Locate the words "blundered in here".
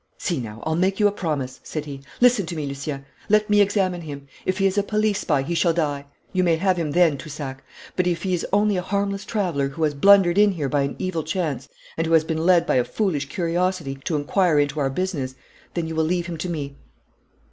9.93-10.69